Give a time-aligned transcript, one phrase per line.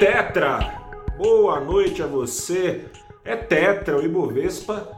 [0.00, 0.80] Tetra!
[1.18, 2.86] Boa noite a você.
[3.22, 4.90] É Tetra, o Ibovespa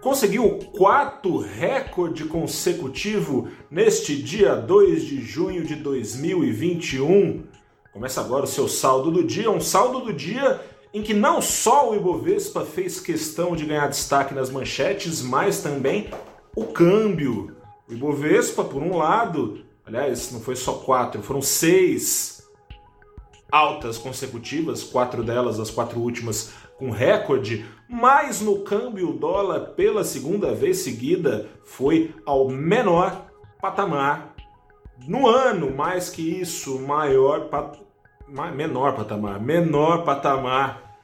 [0.00, 7.44] conseguiu o quarto recorde consecutivo neste dia 2 de junho de 2021.
[7.92, 10.58] Começa agora o seu saldo do dia, um saldo do dia
[10.94, 16.08] em que não só o Ibovespa fez questão de ganhar destaque nas manchetes, mas também
[16.56, 17.54] o câmbio.
[17.86, 22.39] O Ibovespa, por um lado, aliás, não foi só quatro, foram seis
[23.50, 30.02] altas consecutivas, quatro delas, as quatro últimas com recorde, mas no câmbio o dólar pela
[30.02, 33.26] segunda vez seguida foi ao menor
[33.60, 34.34] patamar
[35.06, 37.78] no ano, mais que isso, maior pat...
[38.54, 40.98] menor patamar, menor patamar.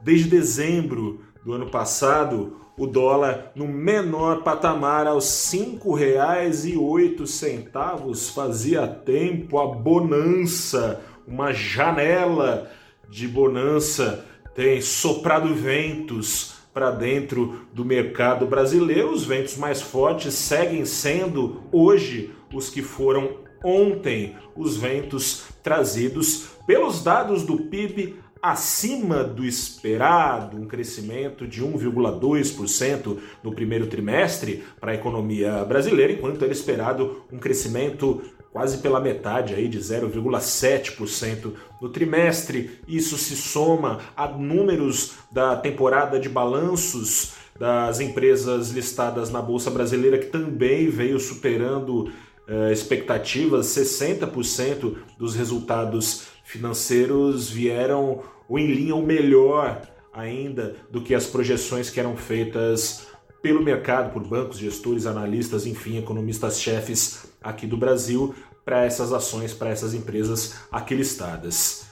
[0.00, 9.58] Desde dezembro do ano passado, o dólar no menor patamar aos R$ 5,08 fazia tempo
[9.58, 12.70] a bonança uma janela
[13.08, 19.12] de bonança, tem soprado ventos para dentro do mercado brasileiro.
[19.12, 27.02] Os ventos mais fortes seguem sendo hoje os que foram ontem, os ventos trazidos pelos
[27.02, 34.94] dados do PIB acima do esperado, um crescimento de 1,2% no primeiro trimestre para a
[34.94, 38.22] economia brasileira, enquanto era esperado um crescimento
[38.52, 42.80] quase pela metade aí de 0,7% no trimestre.
[42.88, 50.18] Isso se soma a números da temporada de balanços das empresas listadas na bolsa brasileira
[50.18, 52.10] que também veio superando
[52.46, 59.82] eh, expectativas, 60% dos resultados financeiros vieram ou em linha ou melhor
[60.14, 63.06] ainda do que as projeções que eram feitas
[63.42, 69.68] pelo mercado, por bancos, gestores, analistas, enfim, economistas-chefes aqui do Brasil para essas ações, para
[69.68, 71.87] essas empresas aqui listadas.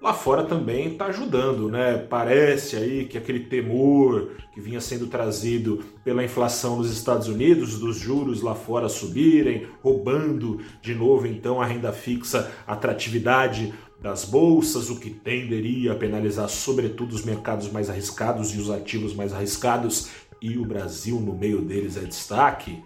[0.00, 1.98] Lá fora também está ajudando, né?
[1.98, 7.96] Parece aí que aquele temor que vinha sendo trazido pela inflação nos Estados Unidos, dos
[7.96, 14.88] juros lá fora subirem, roubando de novo então a renda fixa, a atratividade das bolsas,
[14.88, 20.10] o que tenderia a penalizar sobretudo os mercados mais arriscados e os ativos mais arriscados,
[20.40, 22.80] e o Brasil no meio deles é destaque.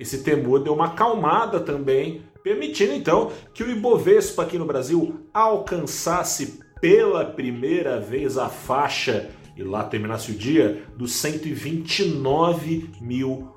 [0.00, 6.60] Esse temor deu uma acalmada também, permitindo então que o Ibovespa aqui no Brasil alcançasse
[6.78, 13.48] pela primeira vez a faixa e lá terminasse o dia dos 129 mil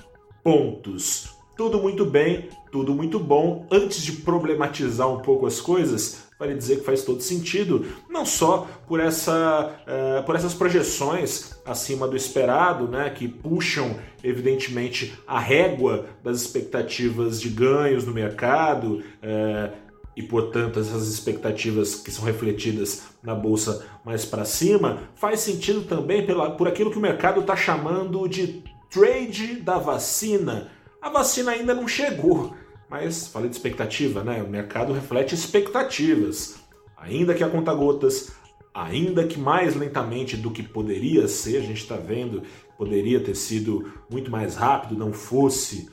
[0.41, 1.35] pontos.
[1.57, 3.67] Tudo muito bem, tudo muito bom.
[3.69, 8.67] Antes de problematizar um pouco as coisas, vale dizer que faz todo sentido, não só
[8.87, 16.05] por, essa, uh, por essas projeções acima do esperado, né, que puxam evidentemente a régua
[16.23, 19.03] das expectativas de ganhos no mercado.
[19.23, 25.83] Uh, e, portanto, essas expectativas que são refletidas na bolsa mais para cima, faz sentido
[25.83, 30.71] também pela, por aquilo que o mercado está chamando de trade da vacina.
[30.99, 32.55] A vacina ainda não chegou,
[32.89, 34.41] mas falei de expectativa, né?
[34.41, 36.55] O mercado reflete expectativas.
[36.95, 38.31] Ainda que a conta gotas,
[38.73, 42.43] ainda que mais lentamente do que poderia ser, a gente está vendo,
[42.77, 45.89] poderia ter sido muito mais rápido, não fosse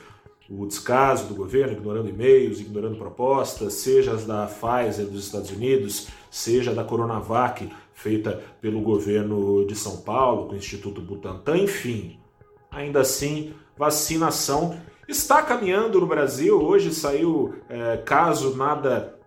[0.48, 6.08] o descaso do governo, ignorando e-mails, ignorando propostas, seja as da Pfizer dos Estados Unidos,
[6.30, 12.18] seja da Coronavac, feita pelo governo de São Paulo, com o Instituto Butantan, enfim.
[12.70, 14.78] Ainda assim, vacinação
[15.08, 16.60] está caminhando no Brasil.
[16.60, 19.18] Hoje saiu, é, caso nada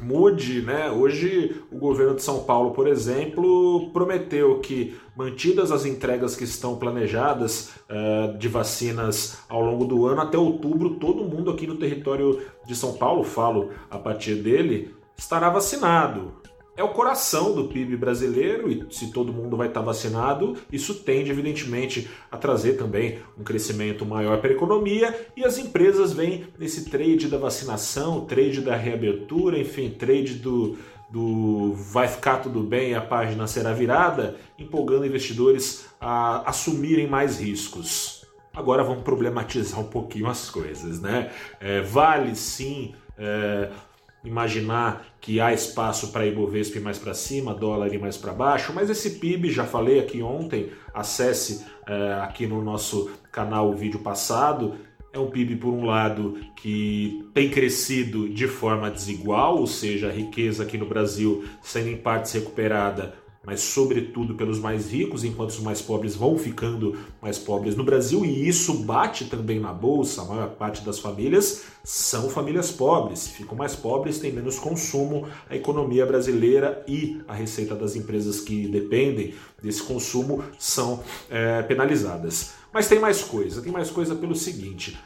[0.00, 0.90] mude, né?
[0.90, 6.76] Hoje o governo de São Paulo, por exemplo, prometeu que mantidas as entregas que estão
[6.76, 12.40] planejadas é, de vacinas ao longo do ano até outubro, todo mundo aqui no território
[12.64, 16.34] de São Paulo, falo a partir dele, estará vacinado
[16.78, 21.28] é o coração do PIB brasileiro e se todo mundo vai estar vacinado, isso tende
[21.28, 26.88] evidentemente a trazer também um crescimento maior para a economia e as empresas vêm nesse
[26.88, 30.78] trade da vacinação, trade da reabertura, enfim, trade do,
[31.10, 38.24] do vai ficar tudo bem, a página será virada, empolgando investidores a assumirem mais riscos.
[38.54, 41.32] Agora vamos problematizar um pouquinho as coisas, né?
[41.58, 43.68] É, vale sim é,
[44.24, 48.72] imaginar que há espaço para Ibovespa ir mais para cima, dólar ir mais para baixo,
[48.74, 54.00] mas esse PIB, já falei aqui ontem, acesse é, aqui no nosso canal o vídeo
[54.00, 54.74] passado,
[55.12, 60.12] é um PIB, por um lado, que tem crescido de forma desigual, ou seja, a
[60.12, 65.60] riqueza aqui no Brasil sendo em partes recuperada mas sobretudo pelos mais ricos, enquanto os
[65.60, 70.22] mais pobres vão ficando mais pobres no Brasil, e isso bate também na bolsa.
[70.22, 73.28] A maior parte das famílias são famílias pobres.
[73.28, 78.68] Ficam mais pobres, tem menos consumo, a economia brasileira e a receita das empresas que
[78.68, 82.52] dependem desse consumo são é, penalizadas.
[82.72, 84.98] Mas tem mais coisa, tem mais coisa pelo seguinte.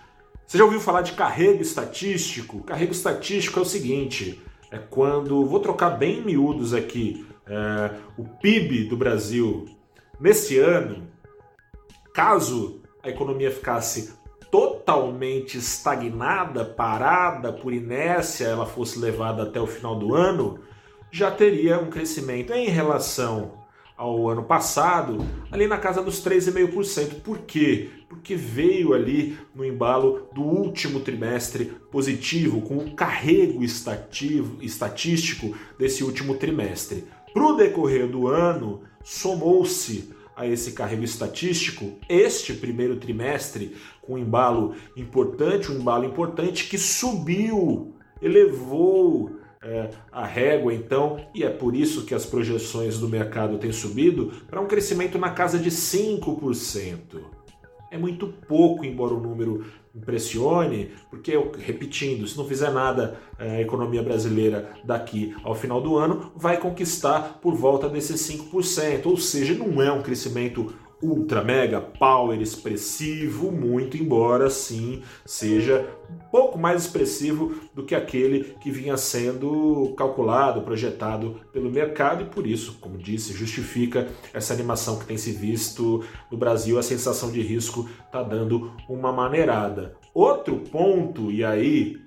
[0.47, 2.63] Você já ouviu falar de carrego estatístico?
[2.65, 8.85] Carrego estatístico é o seguinte: é quando, vou trocar bem miúdos aqui, é, o PIB
[8.85, 9.67] do Brasil
[10.21, 11.09] nesse ano,
[12.15, 14.15] caso a economia ficasse
[14.51, 20.61] totalmente estagnada, parada por inércia, ela fosse levada até o final do ano,
[21.11, 23.63] já teria um crescimento em relação
[23.97, 27.23] ao ano passado, ali na casa dos 3,5%.
[27.23, 27.89] Por quê?
[28.09, 36.35] Porque veio ali no embalo do último trimestre positivo, com o carrego estatístico desse último
[36.35, 37.05] trimestre.
[37.33, 44.19] Para o decorrer do ano, somou-se a esse carrego estatístico este primeiro trimestre com um
[44.19, 49.31] embalo importante, um embalo importante que subiu, elevou
[49.63, 54.33] é, a régua então, e é por isso que as projeções do mercado têm subido
[54.49, 57.42] para um crescimento na casa de 5%.
[57.93, 63.61] É muito pouco, embora o número impressione, porque, repetindo, se não fizer nada é, a
[63.61, 69.53] economia brasileira daqui ao final do ano, vai conquistar por volta desses 5%, ou seja,
[69.53, 70.73] não é um crescimento
[71.03, 78.55] ultra mega power expressivo, muito embora sim seja um pouco mais expressivo do que aquele
[78.61, 84.99] que vinha sendo calculado, projetado pelo mercado e por isso, como disse, justifica essa animação
[84.99, 89.97] que tem se visto no Brasil, a sensação de risco está dando uma maneirada.
[90.15, 92.01] Outro ponto, e aí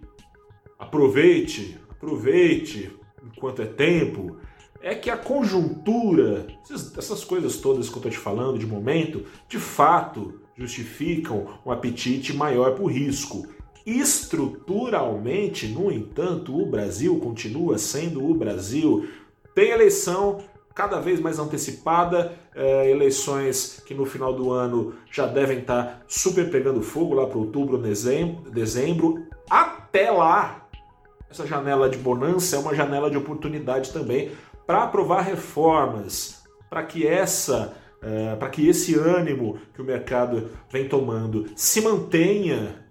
[0.79, 2.91] aproveite, aproveite
[3.23, 4.37] enquanto é tempo,
[4.85, 9.57] é que a conjuntura, essas coisas todas que eu estou te falando de momento, de
[9.57, 13.47] fato justificam um apetite maior por risco.
[13.83, 19.09] Estruturalmente, no entanto, o Brasil continua sendo o Brasil.
[19.55, 20.41] Tem eleição
[20.75, 26.51] cada vez mais antecipada, é, eleições que no final do ano já devem estar super
[26.51, 29.25] pegando fogo lá para outubro, dezembro.
[29.49, 30.67] Até lá,
[31.27, 34.31] essa janela de bonança é uma janela de oportunidade também
[34.65, 40.87] para aprovar reformas, para que essa uh, para que esse ânimo que o mercado vem
[40.87, 42.85] tomando se mantenha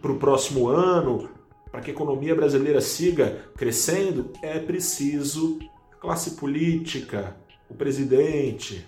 [0.00, 1.28] para o próximo ano,
[1.70, 5.58] para que a economia brasileira siga crescendo, é preciso
[6.00, 7.36] classe política,
[7.68, 8.86] o presidente,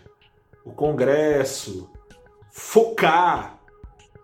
[0.65, 1.91] o Congresso
[2.51, 3.60] focar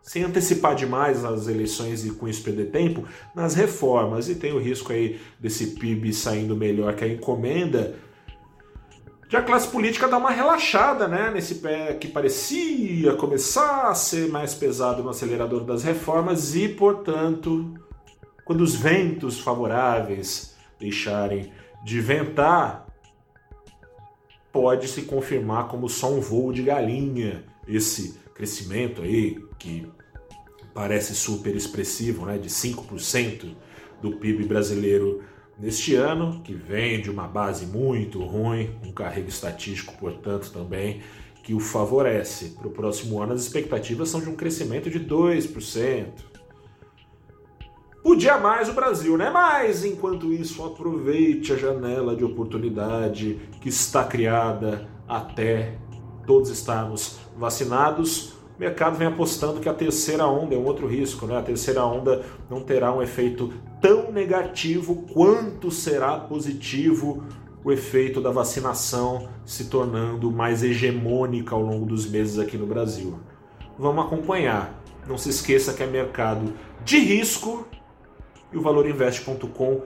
[0.06, 3.04] sem antecipar demais as eleições e com isso perder tempo,
[3.34, 4.28] nas reformas.
[4.28, 7.96] E tem o risco aí desse PIB saindo melhor que a encomenda,
[9.28, 14.28] de a classe política dar uma relaxada né, nesse pé que parecia começar a ser
[14.28, 17.74] mais pesado no acelerador das reformas e, portanto,
[18.44, 21.50] quando os ventos favoráveis deixarem
[21.84, 22.86] de ventar,
[24.52, 29.95] pode se confirmar como só um voo de galinha esse crescimento aí que
[30.76, 33.56] parece super expressivo, né, de 5%
[34.02, 35.22] do PIB brasileiro
[35.58, 41.00] neste ano, que vem de uma base muito ruim, um carrego estatístico, portanto, também
[41.42, 42.50] que o favorece.
[42.50, 46.08] Para o próximo ano, as expectativas são de um crescimento de 2%.
[48.02, 49.30] Podia mais o Brasil, né?
[49.30, 55.78] Mas enquanto isso, aproveite a janela de oportunidade que está criada até
[56.26, 61.26] todos estarmos vacinados o mercado vem apostando que a terceira onda é um outro risco,
[61.26, 61.36] né?
[61.36, 67.22] A terceira onda não terá um efeito tão negativo quanto será positivo
[67.62, 73.18] o efeito da vacinação se tornando mais hegemônica ao longo dos meses aqui no Brasil.
[73.78, 74.82] Vamos acompanhar.
[75.06, 77.66] Não se esqueça que é mercado de risco
[78.50, 79.82] e o valorinvest.com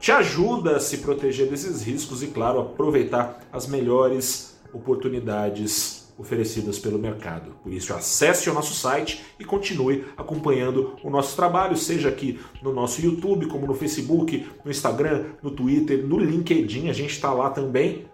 [0.00, 6.98] te ajuda a se proteger desses riscos e, claro, aproveitar as melhores oportunidades oferecidas pelo
[6.98, 7.52] mercado.
[7.62, 12.72] Por isso, acesse o nosso site e continue acompanhando o nosso trabalho, seja aqui no
[12.72, 17.50] nosso YouTube, como no Facebook, no Instagram, no Twitter, no LinkedIn, a gente está lá
[17.50, 18.06] também.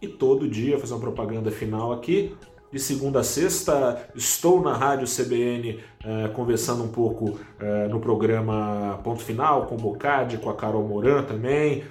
[0.00, 2.34] E todo dia, fazer uma propaganda final aqui,
[2.72, 9.00] de segunda a sexta, estou na Rádio CBN eh, conversando um pouco eh, no programa
[9.02, 11.82] Ponto Final, com o Bocardi, com a Carol Moran também,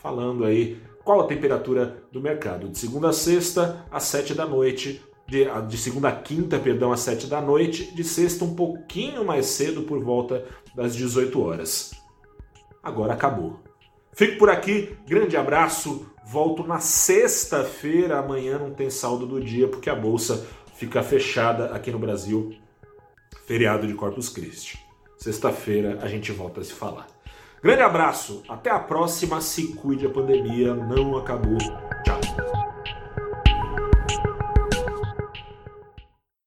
[0.00, 2.68] falando aí qual a temperatura do mercado?
[2.68, 5.02] De segunda a sexta, às sete da noite.
[5.26, 7.92] De, de segunda a quinta, perdão, às sete da noite.
[7.96, 11.90] De sexta, um pouquinho mais cedo, por volta das 18 horas.
[12.80, 13.58] Agora acabou.
[14.12, 16.06] Fico por aqui, grande abraço.
[16.24, 18.20] Volto na sexta-feira.
[18.20, 22.54] Amanhã não tem saldo do dia porque a bolsa fica fechada aqui no Brasil.
[23.48, 24.78] Feriado de Corpus Christi.
[25.18, 27.08] Sexta-feira a gente volta a se falar.
[27.62, 29.40] Grande abraço, até a próxima.
[29.40, 31.58] Se cuide, a pandemia não acabou.
[32.04, 32.49] Tchau.